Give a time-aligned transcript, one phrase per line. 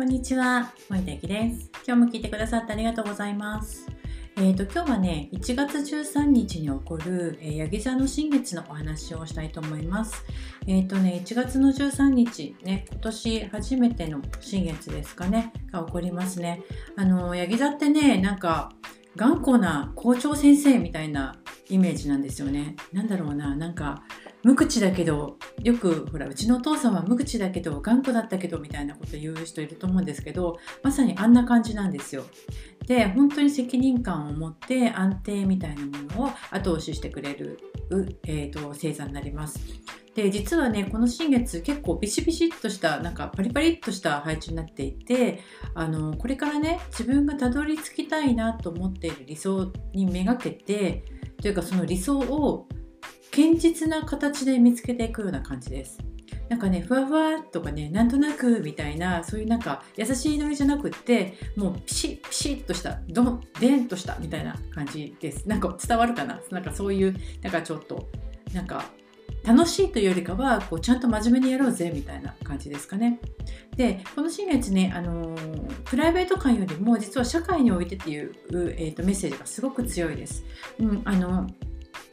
[0.00, 1.70] こんにちは、森田ゆきです。
[1.86, 3.86] 今日も聞いてくださってありがとうございます。
[4.38, 10.24] えーと、今日はね、1月13日に起こる、えー、ヤギ座の新月のお話をしたいと思います。
[10.66, 16.62] えっ、ー、とね、1月の13日、ね、今年初めての新月ですかね、が起こりますね。
[16.96, 18.72] あの、ヤギ座ってね、なんか、
[19.16, 21.36] 頑固な校長先生みたいな
[21.68, 22.74] イメージなんですよね。
[22.94, 24.02] なんだろうな、なんか、
[24.42, 32.24] 無口だけどよくほらうちのお父さんは無口だけど頑固だったけどみたいなこと言う人いると思うんですけどまさにあんな感じなんですよ。
[32.86, 37.58] で本当に責任感を持って安定みたいなものを後押ししてくれる、
[38.26, 39.60] えーと、星座になります。
[40.14, 45.40] で実はねこの新月結構ビシビシッとしたなんかパリパリっとした配置になっていて
[45.74, 51.04] あのこれからね自分がたどり着きたいなと思っている理想にめがけて
[51.40, 52.66] というかその理想を
[53.30, 55.98] 堅実な形で見つけていくような感じです。
[56.48, 65.48] なんかね、ふわふわとかね、なんとなくみたいな、そういうなんか優しいノリじゃなくって、もうピシッピシッとした、ドン、デンとしたみたいな感じです。
[65.48, 66.40] なんか伝わるかな？
[66.50, 68.08] なんかそういう、なんかちょっと、
[68.52, 68.84] なんか
[69.44, 73.20] 楽しいというよりかは、こうちゃんと真面目にやろうぜみたいな感じですかね。
[73.76, 78.32] で、この新月ね、あのー、プライベート感よりも実は社会においてっていう、
[78.76, 80.44] えーと、メッセージがすごく強いです。
[80.80, 81.46] うん、あの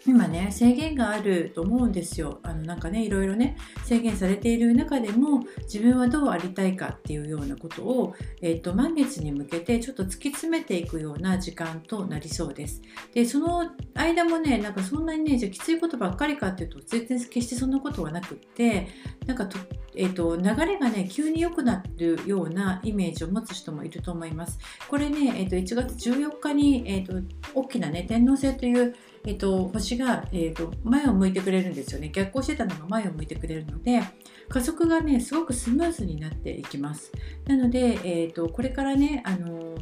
[0.08, 12.81] 今ね制限があると思うんですよあのなんかねいろいろね制限されている中でも自分はどうありたいかっていうようなことを、えーと、満月に向けてちょっと突き詰めていくような時間となりそうです
[13.14, 18.88] でその間もねなんかそんなにねじゃきついことばっかりかっていうと全然決してそんなことはなくって
[19.25, 19.49] なんか
[19.99, 24.59] えーと、流れがね急に良くなるようなイメージを持つ人もいると思います。
[24.88, 27.14] これね、えーと、1月14日に、えーと
[27.55, 28.95] 大きなね天王星という
[29.28, 32.09] えーと、星が、えーと、前を向いてくれるんですよね。
[32.09, 34.02] 逆行してたのが前を向いてくれるので
[34.47, 37.11] 加速がねすごくスムーズになっていきます。
[37.45, 39.75] なので、えーと、これからね、あの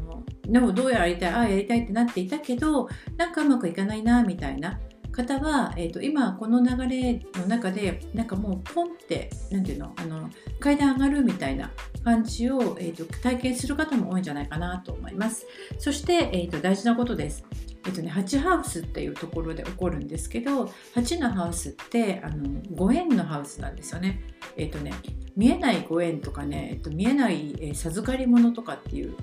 [0.47, 4.79] ー、どうやらやりたいああやりたいってなっていたけどなんかうまくいかないなみたいな。
[5.11, 10.29] 方は、えーと、今この流れの中でなんかもうポンって何ていうのあの
[10.59, 11.71] 階段上がるみたいな
[12.03, 15.45] 感じを、えーと、体験する方も多いんじゃないかなと思います。
[15.79, 17.45] そして、えーと大事なことです。
[17.85, 20.65] えっとね、8ハウスっていうところで起こるんですけど
[20.95, 24.21] 8のハウスってあのご縁のハウスなんですよね。
[24.57, 24.91] えっとね
[25.35, 29.15] 見えないご縁とかね、えっと、見えない、えー、授かり物とかっていう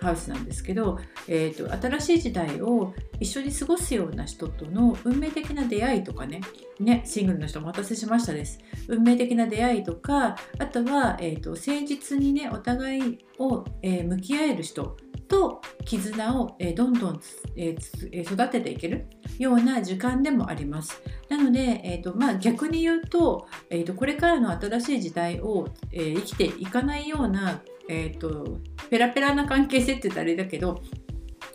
[0.00, 0.98] ハウスなんですけど、
[1.28, 6.40] えっと、新しい時代を一緒に過ごすような人との運命的な出会いとかね
[6.80, 14.96] ねシングルの人お待たせしましたです運命的な出会いとかあとは、えっと、誠実にねお互いを、えー、向き合える人
[15.28, 17.20] と絆を、えどんどん、
[17.56, 17.76] え
[18.12, 19.06] 育てていける
[19.38, 21.02] ような時間でもあります。
[21.28, 28.58] なので、えーとまあ、逆に言うと,、えーと、これからの新しい時代を、えー、生きていかないような、えーと
[28.90, 30.82] ペラペラな関係性って言ったらあれだけど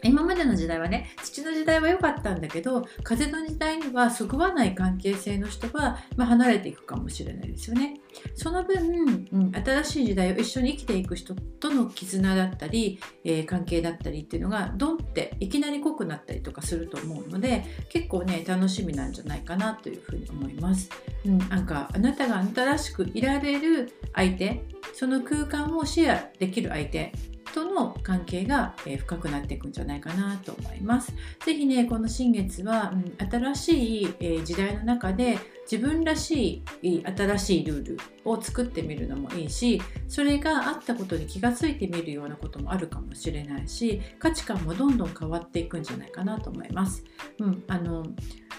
[0.03, 7.99] 今までの時代はね土の時代は良かったんだけど風の時代にはそぐわない関係性の人は、まあ、離れていくかもしれないですよね。
[8.35, 20.89] その分、うん、新しい時代を一緒に生きていく人との絆だったり、えー、関係だったりっていうのがドンっていきなり濃くなったりとかすると思うので結構ね楽しみなんじゃないかなというふうに思います。
[21.25, 27.11] うん、なんかあなたがあなたらしくいられる相手その空間をシェアできる相手
[27.57, 31.11] との関係が、え深くなっていくんじゃないかなと思います。
[31.43, 47.03] ぜひね、この新月は、うん、新しい、え時代の中で自分らしい新しいルールを作ってみるのもいいしそれがあったことに気がついてみるようなこともあるかもしれないし価値観もどんどん変わっていくんじゃないかなと思います。
[47.39, 48.05] うん、あの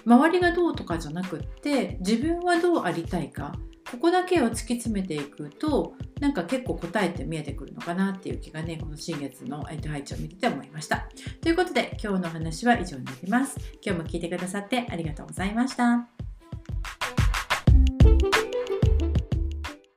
[0.05, 3.55] 周りがどうとかじゃなくって自分はどうありたいか
[3.91, 11.09] ここだけを突き詰めていくとなんか結構答えて見えてくるのかなっていう気がねこの新月の配置を見てて思いました。
[11.41, 13.59] ということで今日の話は以上になります。
[13.85, 16.18] 今日も聞いてくださってありがとうございました。